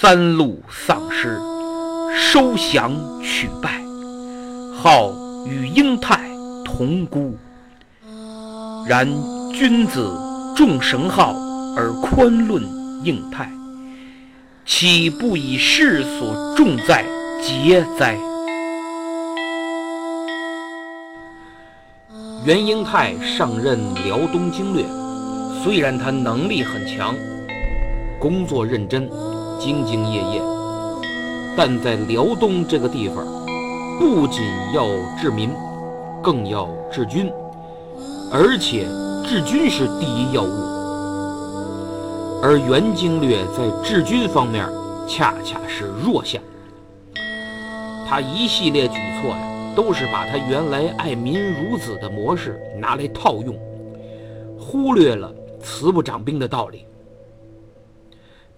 [0.00, 1.40] 三路丧尸，
[2.16, 3.82] 收降取败，
[4.80, 5.12] 号
[5.44, 6.20] 与英泰
[6.64, 7.36] 同孤。
[8.86, 9.08] 然
[9.52, 10.08] 君子
[10.54, 11.34] 重神号
[11.76, 12.62] 而宽论
[13.02, 13.50] 应泰，
[14.64, 17.04] 岂不以世所重在
[17.42, 18.16] 节哉？
[22.44, 24.84] 袁英泰上任辽东经略，
[25.64, 27.16] 虽然他能力很强，
[28.20, 29.10] 工作认真。
[29.58, 30.42] 兢兢业业，
[31.56, 33.26] 但在辽东这个地方，
[33.98, 34.42] 不仅
[34.72, 34.86] 要
[35.20, 35.50] 治民，
[36.22, 37.30] 更要治军，
[38.32, 38.86] 而且
[39.26, 40.78] 治军是第一要务。
[42.40, 44.64] 而袁经略在治军方面
[45.08, 46.40] 恰恰是弱项，
[48.08, 49.38] 他一系列举措呀，
[49.74, 53.58] 都是把他原来爱民如子的模式拿来套用，
[54.56, 56.84] 忽略了慈不掌兵的道理。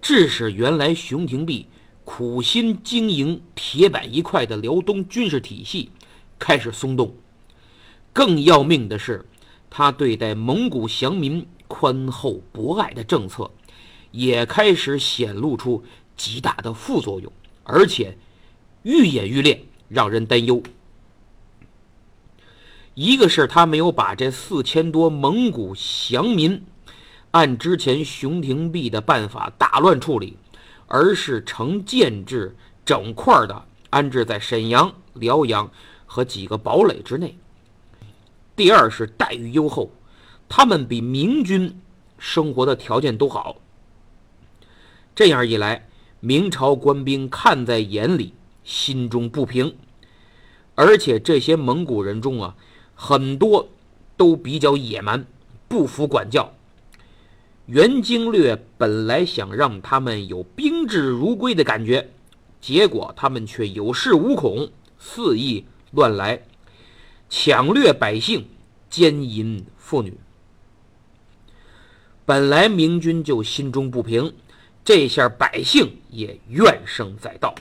[0.01, 1.67] 致使原来熊廷弼
[2.03, 5.91] 苦心经营铁板一块的辽东军事体系
[6.39, 7.15] 开始松动。
[8.11, 9.25] 更要命的是，
[9.69, 13.51] 他对待蒙古降民宽厚博爱的政策，
[14.11, 15.83] 也开始显露出
[16.17, 17.31] 极大的副作用，
[17.63, 18.17] 而且
[18.83, 20.61] 愈演愈烈，让人担忧。
[22.95, 26.63] 一个是他没有把这四千多蒙古降民。
[27.31, 30.37] 按之前熊廷弼的办法大乱处理，
[30.87, 32.55] 而是成建制
[32.85, 35.71] 整块的安置在沈阳、辽阳
[36.05, 37.37] 和几个堡垒之内。
[38.55, 39.91] 第二是待遇优厚，
[40.49, 41.79] 他们比明军
[42.17, 43.55] 生活的条件都好。
[45.15, 45.87] 这样一来，
[46.19, 48.33] 明朝官兵看在眼里，
[48.63, 49.75] 心中不平。
[50.75, 52.55] 而且这些蒙古人中啊，
[52.93, 53.69] 很多
[54.17, 55.25] 都比较野蛮，
[55.67, 56.53] 不服管教。
[57.67, 62.09] 袁经略本来想让他们有宾至如归的感觉，
[62.59, 66.43] 结果他们却有恃无恐，肆意乱来，
[67.29, 68.45] 抢掠百姓，
[68.89, 70.17] 奸淫妇女。
[72.25, 74.33] 本来明军就心中不平，
[74.83, 77.55] 这下百姓也怨声载道。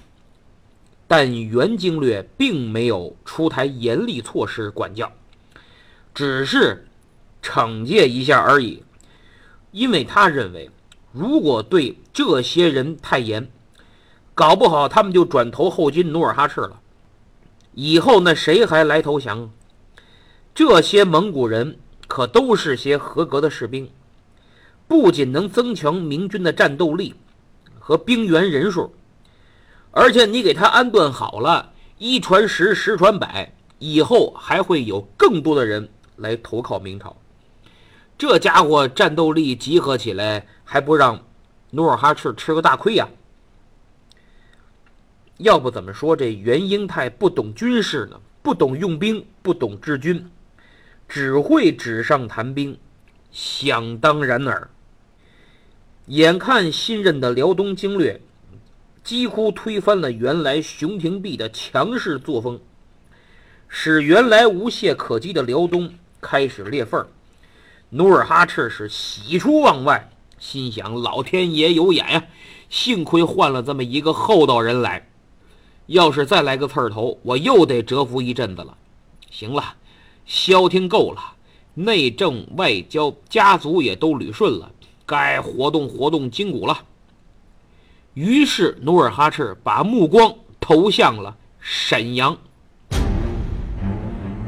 [1.07, 5.13] 但袁经略并没有出台严厉措施管教，
[6.15, 6.87] 只是
[7.43, 8.83] 惩戒一下而已。
[9.73, 10.71] 因为他认为，
[11.13, 13.51] 如果对这些人太严，
[14.35, 16.81] 搞不好他们就转投后金努尔哈赤了。
[17.75, 19.51] 以后那谁还来投降？
[20.53, 21.79] 这些蒙古人
[22.09, 23.89] 可都是些合格的士兵，
[24.89, 27.15] 不仅能增强明军的战斗力
[27.79, 28.93] 和兵员人数，
[29.93, 37.17] 而且你给他安顿好了，一传十，十传百，以后还会有更多的人来投靠明朝。
[38.21, 41.25] 这家伙战斗力集合起来，还不让
[41.71, 43.09] 努尔哈赤吃个大亏呀？
[45.39, 48.21] 要不怎么说这袁英泰不懂军事呢？
[48.43, 50.31] 不懂用兵，不懂治军，
[51.09, 52.77] 只会纸上谈兵，
[53.33, 54.69] 想当然耳。
[56.05, 58.21] 眼看新任的辽东经略
[59.03, 62.61] 几乎推翻了原来熊廷弼的强势作风，
[63.67, 67.07] 使原来无懈可击的辽东开始裂缝。
[67.93, 72.25] 努尔哈赤是喜出望外，心想：老天爷有眼呀！
[72.69, 75.09] 幸亏换了这么一个厚道人来，
[75.87, 78.77] 要是再来个刺儿头，我又得蛰伏一阵子了。
[79.29, 79.75] 行了，
[80.25, 81.35] 消停够了，
[81.75, 84.71] 内政外交家族也都捋顺了，
[85.05, 86.85] 该活动活动筋骨了。
[88.15, 92.39] 于是努尔哈赤把目光投向了沈阳。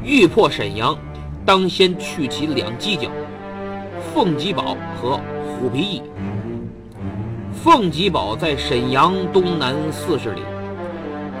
[0.01, 0.97] 欲破沈阳，
[1.45, 3.09] 当先去其两犄角：
[4.13, 5.19] 凤吉堡和
[5.57, 6.03] 虎皮驿。
[7.51, 10.41] 凤吉堡在沈阳东南四十里，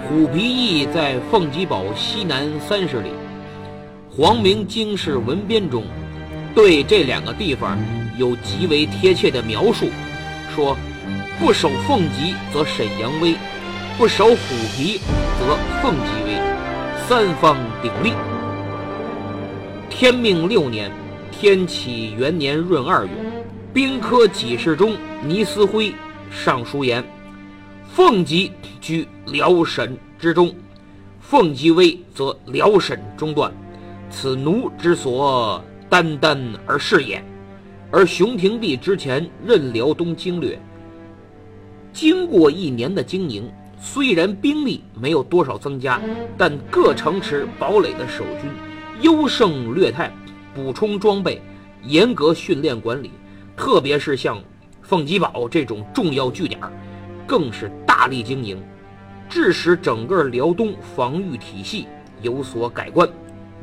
[0.07, 3.11] 虎皮驿在凤吉堡西南三十里。
[4.09, 5.83] 黄明经世文编中
[6.55, 7.77] 对这两个地方
[8.17, 9.89] 有极为贴切的描述，
[10.55, 10.75] 说
[11.39, 13.35] ：“不守凤吉，则沈阳危；
[13.99, 14.35] 不守虎
[14.75, 14.99] 皮，
[15.39, 16.39] 则凤吉危。
[17.07, 18.13] 三方鼎立。”
[19.91, 20.91] 天命六年，
[21.43, 23.11] 天启元年闰二月，
[23.73, 24.95] 兵科给事中
[25.27, 25.93] 倪思辉
[26.31, 27.03] 上书言
[27.93, 28.49] ：“凤吉
[28.79, 30.55] 居辽沈之中，
[31.19, 33.51] 凤吉危，则辽沈中断。
[34.09, 37.21] 此奴之所担担而事也。
[37.91, 40.57] 而熊廷弼之前任辽东经略，
[41.91, 45.99] 经过一年的经营，虽然兵力没有多少增加，
[46.37, 48.49] 但各城池堡垒的守军。”
[49.01, 50.09] 优胜劣汰，
[50.53, 51.41] 补充装备，
[51.83, 53.11] 严格训练管理，
[53.57, 54.41] 特别是像
[54.81, 56.59] 凤吉堡这种重要据点，
[57.25, 58.61] 更是大力经营，
[59.29, 61.87] 致使整个辽东防御体系
[62.21, 63.07] 有所改观。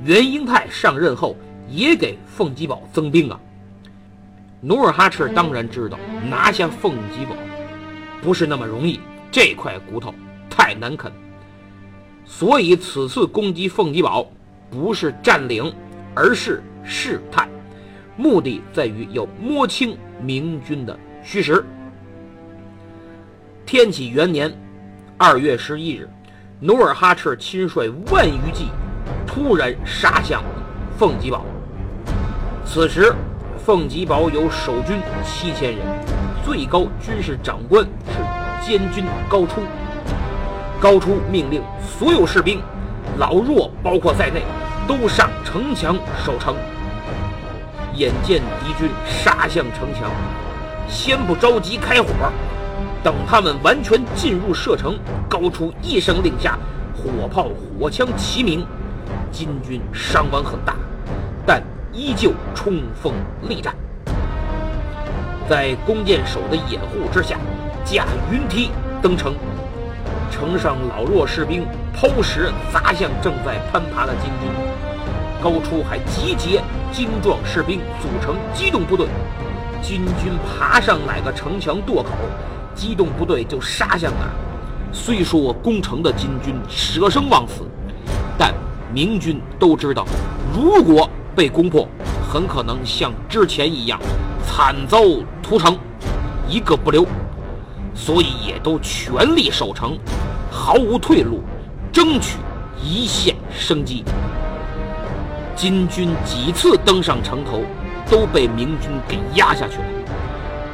[0.04, 1.36] 袁英泰上任后，
[1.68, 3.38] 也给凤吉堡增兵啊。
[4.60, 5.98] 努尔哈赤当然知道
[6.28, 7.34] 拿下凤吉堡
[8.20, 9.00] 不是那么容易，
[9.30, 10.12] 这块骨头
[10.50, 11.10] 太难啃，
[12.24, 14.26] 所以此次攻击凤吉堡。
[14.70, 15.74] 不是占领，
[16.14, 17.48] 而是试探，
[18.16, 21.64] 目的在于要摸清明军的虚实。
[23.64, 24.52] 天启元年
[25.16, 26.08] 二月十一日，
[26.58, 28.68] 努尔哈赤亲率万余骑，
[29.26, 30.42] 突然杀向
[30.98, 31.44] 凤吉堡。
[32.64, 33.14] 此时，
[33.64, 35.86] 凤吉堡有守军七千人，
[36.44, 39.60] 最高军事长官是监军高初。
[40.80, 42.60] 高初命令所有士兵。
[43.18, 44.42] 老弱包括在内，
[44.86, 46.54] 都上城墙守城。
[47.94, 50.10] 眼见敌军杀向城墙，
[50.88, 52.08] 先不着急开火，
[53.02, 54.98] 等他们完全进入射程，
[55.28, 56.58] 高出一声令下，
[56.94, 57.48] 火炮
[57.78, 58.64] 火枪齐鸣。
[59.32, 60.74] 金军伤亡很大，
[61.44, 61.62] 但
[61.92, 63.12] 依旧冲锋
[63.48, 63.74] 力战，
[65.48, 67.36] 在弓箭手的掩护之下，
[67.84, 68.70] 驾云梯
[69.02, 69.34] 登城。
[70.30, 74.50] 城上老弱士兵抛石砸向正在攀爬的金军，
[75.42, 76.62] 高初还集结
[76.92, 79.06] 精壮士兵组成机动部队。
[79.82, 82.10] 金军爬上哪个城墙垛口，
[82.74, 84.30] 机动部队就杀向哪。
[84.92, 87.62] 虽说攻城的金军舍生忘死，
[88.38, 88.52] 但
[88.92, 90.04] 明军都知道，
[90.54, 91.88] 如果被攻破，
[92.30, 93.98] 很可能像之前一样
[94.44, 94.98] 惨遭
[95.42, 95.78] 屠城，
[96.48, 97.06] 一个不留。
[97.94, 99.98] 所以也都全力守城，
[100.50, 101.42] 毫无退路，
[101.92, 102.38] 争取
[102.82, 104.04] 一线生机。
[105.54, 107.62] 金军几次登上城头，
[108.10, 109.84] 都被明军给压下去了。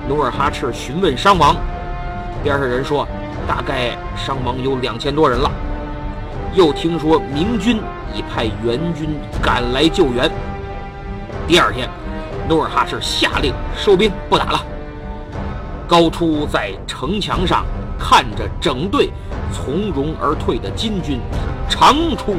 [0.08, 1.56] 努尔哈赤询问伤亡，
[2.44, 3.08] 边上人说
[3.48, 5.50] 大概伤亡有两千多人了。
[6.54, 7.80] 又听说明军
[8.14, 9.10] 已派援军
[9.42, 10.30] 赶来救援。
[11.48, 11.88] 第二天，
[12.48, 14.64] 努尔哈赤下令收兵不打了。
[15.88, 17.64] 高初在城墙上
[17.96, 19.10] 看着整队
[19.52, 21.20] 从容而退的金军，
[21.68, 22.34] 长出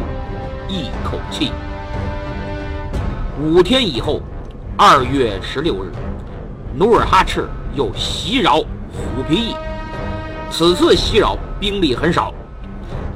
[0.68, 1.54] 一口气。
[3.42, 4.22] 五天以后，
[4.76, 5.92] 二月十六日，
[6.76, 9.56] 努尔哈赤又袭扰虎皮驿。
[10.52, 12.34] 此次袭扰兵力很少，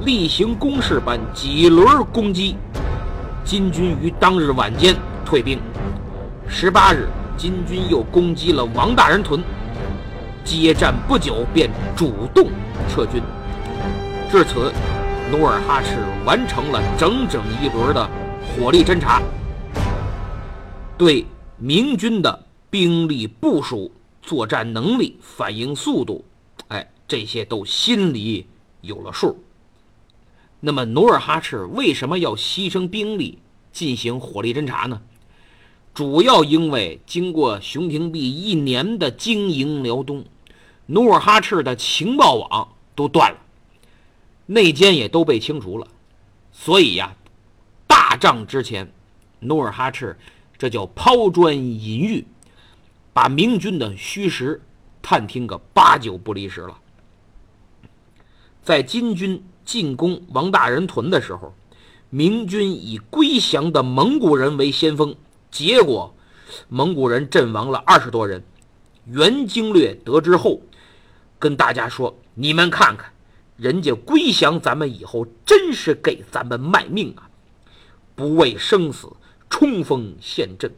[0.00, 2.56] 例行公事般几轮攻击，
[3.44, 4.96] 金军于当日晚间
[5.26, 5.58] 退兵。
[6.48, 9.42] 十八日，金军又攻击了王大人屯。
[10.44, 12.48] 接战不久，便主动
[12.88, 13.22] 撤军。
[14.30, 14.72] 至此，
[15.30, 18.08] 努尔哈赤完成了整整一轮的
[18.42, 19.22] 火力侦察，
[20.98, 21.24] 对
[21.58, 23.90] 明军的兵力部署、
[24.22, 26.24] 作战能力、反应速度，
[26.68, 28.46] 哎，这些都心里
[28.80, 29.38] 有了数。
[30.60, 33.38] 那么，努尔哈赤为什么要牺牲兵力
[33.72, 35.00] 进行火力侦察呢？
[35.92, 40.24] 主要因为经过熊廷弼一年的经营辽东，
[40.86, 43.38] 努尔哈赤的情报网都断了，
[44.46, 45.86] 内奸也都被清除了，
[46.52, 47.14] 所以呀，
[47.86, 48.92] 大仗之前，
[49.40, 50.18] 努尔哈赤
[50.58, 52.26] 这叫抛砖引玉，
[53.12, 54.60] 把明军的虚实
[55.00, 56.78] 探听个八九不离十了。
[58.62, 61.54] 在金军进攻王大人屯的时候，
[62.10, 65.14] 明军以归降的蒙古人为先锋。
[65.50, 66.14] 结果，
[66.68, 68.42] 蒙古人阵亡了二十多人。
[69.06, 70.60] 袁经略得知后，
[71.42, 73.12] 跟大家说：“你们看看，
[73.56, 77.28] 人家归降咱们以后，真是给咱们卖命啊！
[78.14, 79.08] 不畏生死，
[79.50, 80.72] 冲锋陷阵，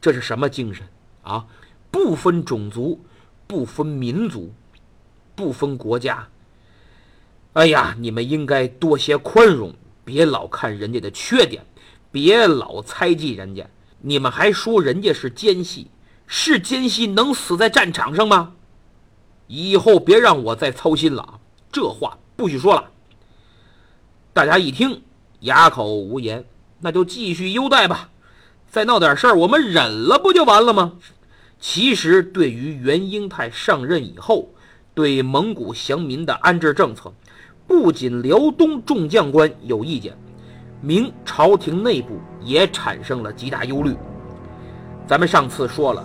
[0.00, 0.88] 这是什么精神
[1.20, 1.44] 啊？
[1.90, 2.98] 不分种族，
[3.46, 4.54] 不分民族，
[5.34, 6.26] 不分国家。
[7.52, 11.62] 哎呀，你们应该多些宽容，别老看人家的缺点，
[12.10, 13.68] 别老猜忌人家。
[14.00, 15.90] 你们还说人家是奸细，
[16.26, 18.54] 是奸细能死在战场上吗？
[19.46, 21.38] 以后别让我再操心了啊！
[21.70, 22.84] 这话不许说了。
[24.32, 25.02] 大家一听，
[25.40, 26.44] 哑口无言，
[26.80, 28.10] 那就继续优待吧。
[28.70, 30.94] 再闹点事儿，我们忍了不就完了吗？
[31.60, 34.48] 其实，对于袁英泰上任以后
[34.94, 37.12] 对蒙古降民的安置政策，
[37.66, 40.16] 不仅辽东众将官有意见，
[40.80, 43.96] 明朝廷内部也产生了极大忧虑。
[45.06, 46.04] 咱们上次说了，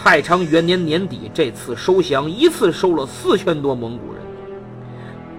[0.00, 4.22] 太昌元年年底这次收降，一次收了四千多蒙古人，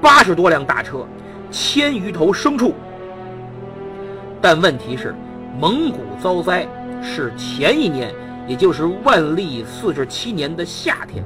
[0.01, 1.07] 八十多辆大车，
[1.49, 2.75] 千余头牲畜。
[4.41, 5.15] 但问题是，
[5.57, 6.67] 蒙古遭灾
[7.01, 8.13] 是前一年，
[8.47, 11.23] 也就是万历四十七年的夏天。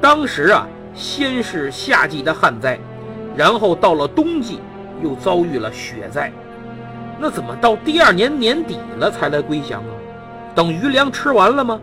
[0.00, 2.78] 当时啊，先是夏季的旱灾。
[3.36, 4.60] 然后到了冬季，
[5.02, 6.32] 又遭遇了雪灾，
[7.18, 9.90] 那怎么到第二年年底了才来归降啊？
[10.54, 11.80] 等余粮吃完了吗？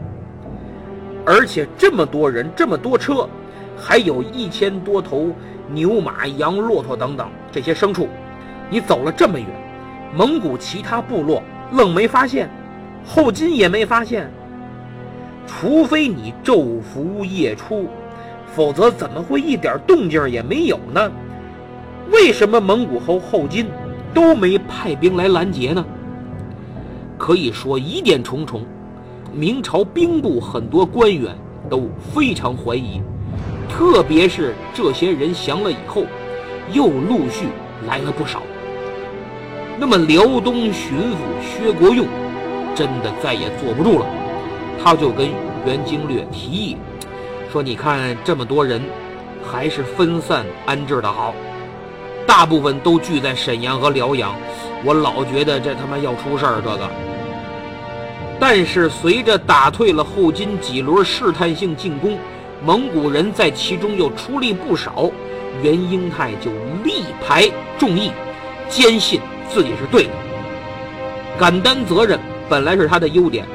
[1.33, 3.25] 而且这么多人，这么多车，
[3.77, 5.33] 还有一千多头
[5.69, 8.09] 牛马羊、骆驼等等这些牲畜，
[8.69, 9.47] 你走了这么远，
[10.13, 12.49] 蒙古其他部落愣没发现，
[13.05, 14.29] 后金也没发现，
[15.47, 17.87] 除非你昼伏夜出，
[18.53, 21.09] 否则怎么会一点动静也没有呢？
[22.11, 23.67] 为什么蒙古侯后金
[24.13, 25.85] 都没派兵来拦截呢？
[27.17, 28.65] 可以说疑点重重，
[29.33, 31.35] 明朝兵部很多官员
[31.69, 33.01] 都非常怀疑，
[33.69, 36.03] 特别是这些人降了以后，
[36.73, 37.47] 又陆续
[37.87, 38.41] 来了不少。
[39.79, 42.05] 那么辽东巡抚薛国用
[42.75, 44.05] 真的再也坐不住了，
[44.83, 45.29] 他就跟
[45.65, 46.77] 袁经略提议
[47.51, 48.81] 说：“你看这么多人，
[49.43, 51.33] 还是分散安置的好。”
[52.27, 54.35] 大部分都聚在沈阳和辽阳，
[54.85, 56.61] 我老觉得这他妈要出事儿。
[56.61, 56.89] 这个，
[58.41, 62.17] 但是随着打退了后金几轮试探性进攻，
[62.65, 65.11] 蒙古人在其中又出力不少，
[65.61, 66.49] 袁英泰就
[66.83, 68.09] 力排众议，
[68.67, 70.09] 坚信自己是对的，
[71.37, 72.19] 敢担责任
[72.49, 73.45] 本来是他的优点，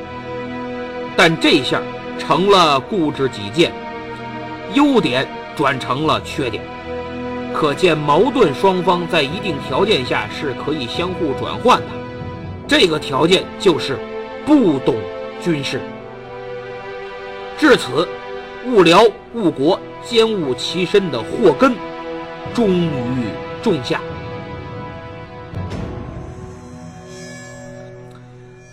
[1.16, 1.83] 但这下
[2.16, 3.73] 成了固执己见，
[4.75, 5.26] 优点
[5.57, 6.62] 转成了缺点。
[7.52, 11.87] 可见矛盾双方在一定条件下是可以相互转换的，
[12.69, 13.99] 这个条件就是
[14.47, 14.95] 不懂
[15.43, 15.81] 军事。
[17.59, 18.09] 至此，
[18.67, 19.03] 误辽
[19.35, 21.75] 误国、奸误其身的祸根
[22.55, 23.25] 终于
[23.61, 24.00] 种下。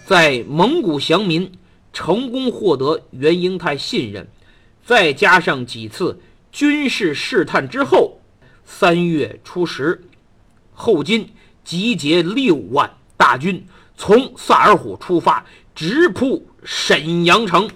[0.06, 1.52] 在蒙古降民
[1.92, 4.28] 成功获得袁英泰信任，
[4.86, 6.20] 再加上几次
[6.52, 8.20] 军事试探之后。
[8.66, 10.02] 三月初十，
[10.74, 11.30] 后金
[11.66, 13.66] 集结六万大军，
[13.98, 17.68] 从萨尔浒出发，直扑沈阳城。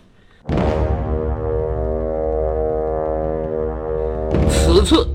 [4.48, 5.08] 此次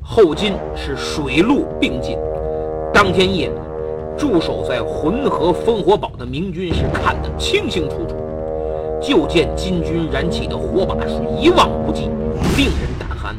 [0.00, 2.16] 后金是水陆并进。
[2.94, 3.54] 当天夜里，
[4.16, 8.14] 驻守在浑河烽火堡的明军是看得清清楚楚，
[9.02, 12.02] 就见金军燃起的火把是一望无际，
[12.56, 13.34] 令人胆寒。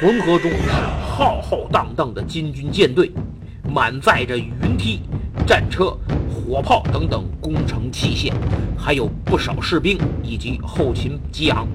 [0.00, 0.70] 浑河中是
[1.02, 3.12] 浩浩荡荡的金军舰队，
[3.68, 5.00] 满载着云梯、
[5.46, 5.96] 战车、
[6.48, 8.32] 火炮等等工程器械，
[8.74, 11.68] 还有不少士兵以及后勤给养。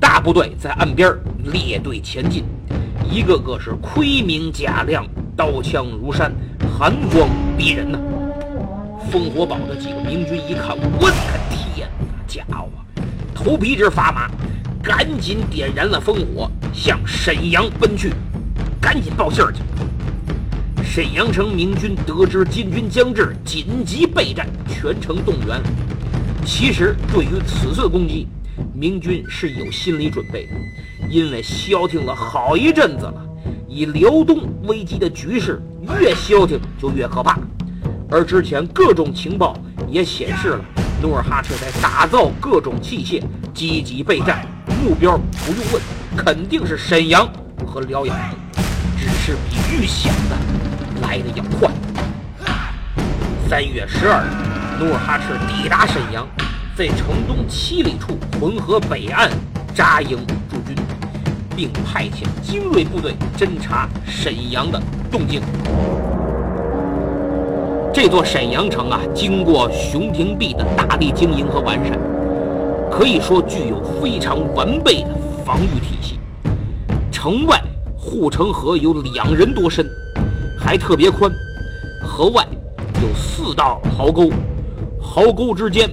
[0.00, 1.14] 大部队在岸边
[1.44, 2.44] 列队前进，
[3.04, 6.32] 一个个是盔明甲亮，刀枪如山，
[6.78, 7.28] 寒光
[7.58, 7.98] 逼人呐。
[9.12, 11.16] 烽火堡的几个明军一看，我的
[11.50, 12.70] 天哪，家伙，
[13.34, 14.30] 头皮直发麻。
[14.82, 18.14] 赶紧点燃了烽火，向沈阳奔去，
[18.80, 19.60] 赶紧报信儿去。
[20.96, 25.62] 沈阳城明军得知金军将至，紧急备战，全城动员。
[26.42, 28.26] 其实对于此次攻击，
[28.72, 30.52] 明军是有心理准备的，
[31.10, 33.14] 因为消停了好一阵子了。
[33.68, 35.60] 以辽东危机的局势，
[36.00, 37.38] 越消停就越可怕。
[38.10, 39.54] 而之前各种情报
[39.90, 40.64] 也显示了，
[41.02, 43.22] 努尔哈赤在打造各种器械，
[43.52, 44.48] 积极备战。
[44.82, 45.82] 目标不用问，
[46.16, 47.30] 肯定是沈阳
[47.66, 48.16] 和辽阳，
[48.96, 50.55] 只是比预想的
[51.02, 51.70] 来的要快。
[53.48, 56.26] 三月十二日，努尔哈赤抵达沈阳，
[56.76, 59.30] 在城东七里处浑河北岸
[59.74, 60.18] 扎营
[60.50, 60.76] 驻军，
[61.54, 65.40] 并派遣精锐部队侦察沈阳的动静。
[67.94, 71.98] 这座沈阳城啊，经过熊廷弼的大力经营和完善，
[72.90, 75.08] 可以说具有非常完备的
[75.46, 76.18] 防御体系。
[77.10, 77.58] 城外
[77.96, 79.88] 护城河有两人多深，
[80.66, 81.32] 还特别宽。
[82.02, 82.44] 河外
[83.00, 84.28] 有四道壕沟，
[85.00, 85.88] 壕沟之间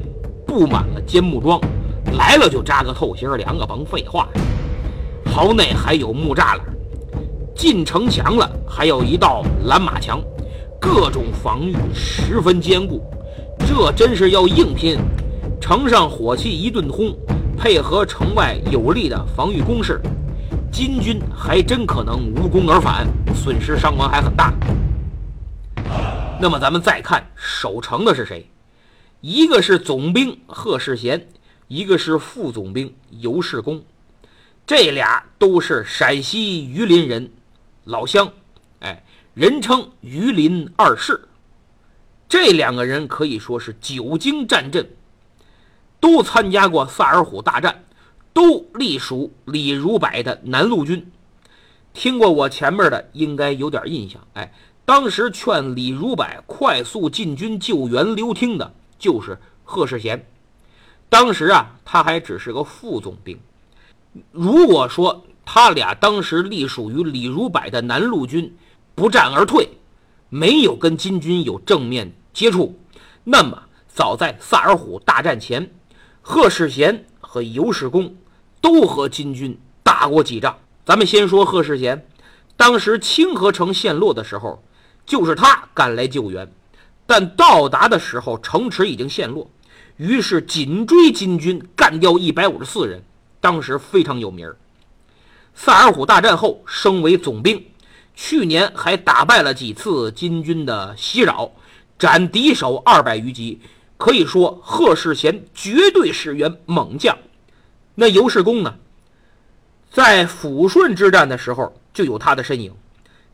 [0.47, 1.61] 布满了坚木桩，
[2.17, 4.27] 来了就扎个透心凉啊，甭废话。
[5.31, 6.61] 壕内还有木栅栏，
[7.55, 10.19] 进城墙了还有一道拦马墙。
[10.81, 12.99] 各种防御十分坚固，
[13.59, 14.97] 这真是要硬拼。
[15.61, 17.15] 城上火器一顿轰，
[17.55, 20.01] 配合城外有力的防御工事，
[20.73, 24.51] 金军还真可能无功而返，损失伤亡还很大。
[26.41, 28.49] 那么咱们再看守城的是谁？
[29.21, 31.27] 一个是总兵贺世贤，
[31.67, 33.83] 一个是副总兵尤世功，
[34.65, 37.31] 这俩都是陕西榆林人，
[37.83, 38.27] 老乡。
[38.79, 39.03] 哎
[39.35, 41.27] 人称榆林二世，
[42.27, 44.89] 这两个人可以说是久经战阵，
[45.99, 47.83] 都参加过萨尔浒大战，
[48.33, 51.09] 都隶属李如柏的南路军。
[51.93, 54.25] 听过我前面的，应该有点印象。
[54.33, 54.51] 哎，
[54.83, 60.25] 当时劝李如柏快速进军救援刘听的，就是贺世贤。
[61.07, 63.39] 当时啊，他还只是个副总兵。
[64.31, 68.55] 如果说他俩当时隶属于李如柏的南路军，
[68.95, 69.69] 不战而退，
[70.29, 72.79] 没有跟金军有正面接触。
[73.23, 75.71] 那么，早在萨尔浒大战前，
[76.21, 78.15] 贺世贤和尤世功
[78.63, 80.57] 都和金军打过几仗。
[80.85, 82.07] 咱们先说贺世贤，
[82.55, 84.63] 当时清河城陷落的时候，
[85.05, 86.49] 就是他赶来救援。
[87.05, 89.51] 但到达的时候，城池已经陷落，
[89.97, 93.03] 于是紧追金军，干掉一百五十四人。
[93.41, 94.55] 当时非常有名儿。
[95.53, 97.61] 萨尔浒大战后，升为总兵。
[98.15, 101.51] 去年还打败了几次金军的袭扰，
[101.99, 103.59] 斩敌手二百余级，
[103.97, 107.17] 可以说贺世贤绝对是员猛将。
[107.95, 108.75] 那尤世公呢，
[109.91, 112.73] 在抚顺之战的时候就有他的身影，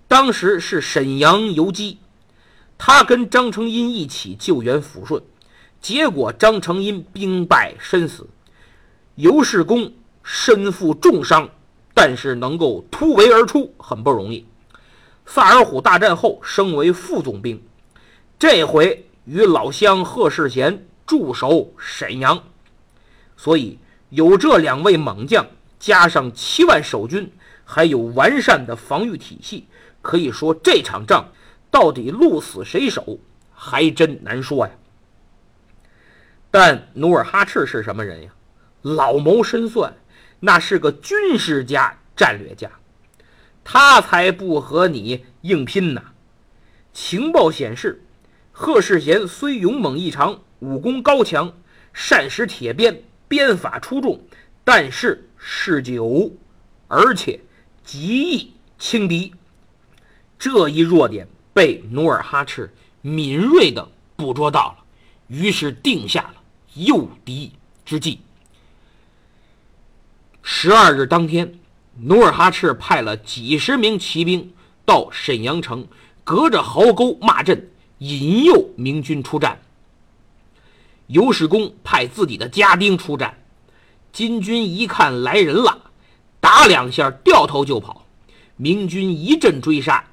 [0.08, 2.00] 当时是沈阳游击，
[2.78, 5.24] 他跟张成荫一起救援抚顺，
[5.80, 8.28] 结果张成荫兵败身死，
[9.16, 9.94] 尤世公
[10.24, 11.50] 身负重伤，
[11.94, 14.46] 但是能够突围而出，很不容易。
[15.26, 17.64] 萨尔浒大战后升为副总兵，
[18.38, 22.44] 这回与老乡贺世贤驻守沈阳，
[23.38, 23.78] 所以
[24.10, 25.46] 有这两位猛将，
[25.80, 27.32] 加上七万守军，
[27.64, 29.68] 还有完善的防御体系，
[30.02, 31.32] 可以说这场仗
[31.70, 33.20] 到底鹿死谁手，
[33.54, 34.74] 还真难说呀。
[36.52, 38.32] 但努尔哈赤是什么人呀？
[38.82, 39.94] 老谋深算，
[40.40, 42.72] 那是个军事家、战略家。
[43.64, 46.02] 他才不和你硬拼呢！
[46.92, 48.04] 情报显示，
[48.52, 51.54] 贺世贤虽勇猛异常，武功高强，
[51.94, 54.20] 善使铁鞭，鞭法出众，
[54.66, 56.30] 但是嗜酒，
[56.90, 57.40] 而且
[57.86, 59.34] 极易轻敌。
[60.38, 64.84] 这一弱点被努尔哈赤敏锐地捕捉到了，
[65.28, 66.36] 于是定下了
[66.74, 67.54] 诱敌
[67.86, 68.20] 之计。
[70.44, 71.54] 十二日当天。
[72.02, 74.54] 努尔哈赤派了几十名骑兵
[74.86, 75.86] 到沈阳城，
[76.24, 79.60] 隔着壕沟骂阵，引诱明军出战。
[81.10, 83.36] 尤世功派自己的家丁出战，
[84.12, 85.76] 金军一看来人了，
[86.40, 88.06] 打两下掉头就跑。
[88.58, 90.04] 明军一阵追杀，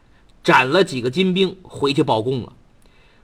[0.43, 2.51] 斩了几个金兵，回去报功了。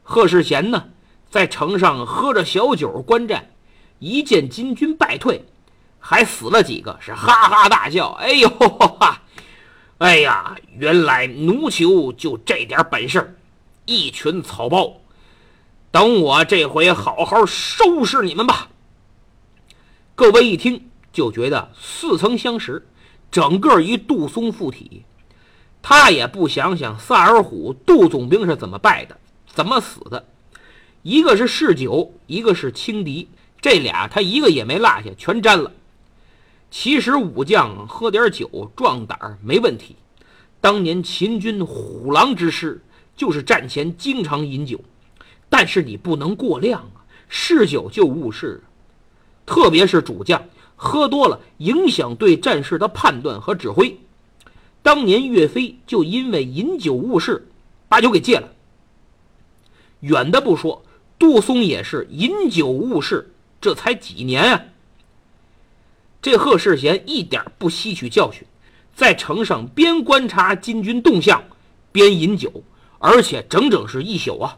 [0.03, 0.85] 贺世贤呢，
[1.31, 3.49] 在城上喝着小酒观战，
[4.01, 5.43] 一见金军败退。
[5.99, 8.11] 还死了几个，是哈哈大笑。
[8.21, 9.23] 哎呦哈！
[9.97, 13.35] 哎呀，原来奴酋就这点本事，
[13.87, 14.93] 一群草包。
[15.92, 18.70] 等我这回好好收拾你们吧。
[20.14, 22.88] 各位一听就觉得似曾相识，
[23.31, 25.05] 整个一杜松附体。
[25.83, 30.24] 他也不想想萨尔浒杜总兵是怎么败的，怎么死的。
[31.02, 33.28] 一个是嗜酒，一个是轻敌，
[33.61, 35.70] 这俩他一个也没落下，全沾了。
[36.70, 39.96] 其实武将喝点酒壮胆没问题。
[40.59, 42.81] 当年秦军虎狼之师
[43.14, 44.81] 就是战前经常饮酒，
[45.53, 48.62] 但是你不能过量啊，嗜酒就误事。
[49.45, 50.43] 特别是主将
[50.77, 54.01] 喝多了，影响对战事的判断和指挥。
[54.83, 57.47] 当年岳飞就因为饮酒误事，
[57.87, 58.49] 把酒给戒了。
[60.01, 60.83] 远的不说，
[61.19, 64.62] 杜松也是饮酒误事，这才几年啊。
[66.23, 68.47] 这贺世贤一点不吸取教训，
[68.95, 71.45] 在城上边观察金军动向，
[71.93, 72.65] 边饮酒，
[72.99, 74.57] 而且整整是一宿啊。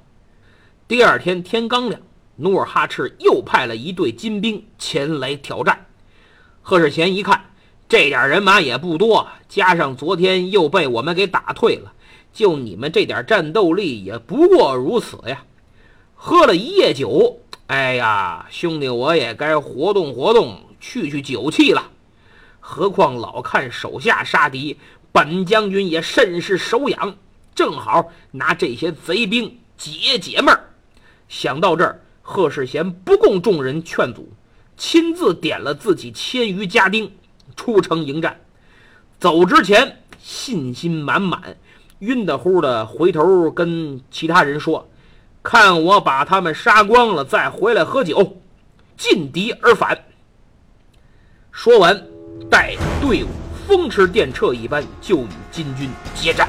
[0.87, 1.99] 第二天天刚亮，
[2.37, 5.87] 努尔哈赤又派了一队金兵前来挑战。
[6.61, 7.47] 贺世贤一看，
[7.89, 11.95] 这点人马也不多，加上昨天又被我们给打退了，
[12.35, 15.45] 就你们这点战斗力也不过如此呀。
[16.15, 21.93] 喝了一夜酒，哎呀，兄弟，我也该活动活动，去去酒气了。
[22.61, 24.77] 何况老看手下杀敌，
[25.13, 27.17] 本将军也甚是手痒，
[27.55, 30.73] 正好拿这些贼兵解解闷儿。
[31.35, 34.33] 想到这儿，贺世贤不供众人劝阻，
[34.77, 37.11] 亲自点了自己千余家丁，
[37.57, 38.39] 出城迎战。
[39.19, 41.57] 走之前信心满满，
[41.99, 44.89] 晕得乎的回头跟其他人说
[45.43, 48.41] ：“看我把他们杀光了，再回来喝酒，
[48.97, 50.05] 尽敌而返。”
[51.51, 52.01] 说完。
[52.51, 53.29] 带队伍
[53.67, 56.49] 风驰电掣一般就与金军接战，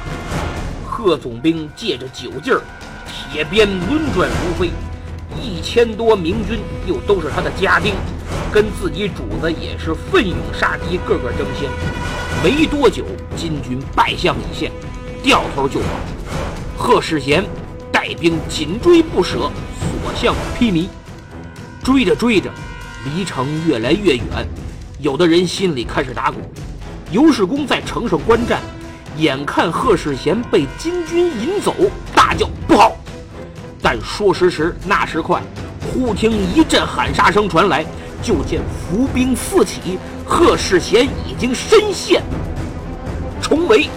[0.85, 2.61] 贺总兵借着酒劲儿，
[3.31, 4.71] 铁鞭轮转如飞，
[5.41, 7.93] 一千多明军又都是他的家丁，
[8.51, 11.69] 跟自己主子也是奋勇杀敌，个个争先。
[12.43, 13.03] 没多久，
[13.35, 14.71] 金军败相已现，
[15.21, 15.85] 掉头就跑。
[16.77, 17.43] 贺世贤
[17.91, 20.87] 带兵紧追不舍，所向披靡。
[21.83, 22.49] 追着追着，
[23.03, 24.25] 离城越来越远。
[24.99, 26.37] 有的人心里开始打鼓，
[27.11, 28.61] 尤世公在城上观战，
[29.17, 31.73] 眼看贺世贤被金军引走，
[32.15, 32.95] 大叫不好。
[33.87, 35.39] 但说时迟，那时快，
[35.79, 37.85] 忽听一阵喊杀声传来，
[38.19, 42.23] 就见伏兵四起，贺世贤已经身陷
[43.39, 43.87] 重围。